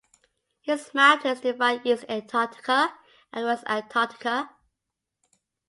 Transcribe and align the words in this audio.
These 0.65 0.95
mountains 0.95 1.41
divide 1.41 1.85
East 1.85 2.05
Antarctica 2.09 2.91
and 3.31 3.45
West 3.45 3.63
Antarctica. 3.67 4.49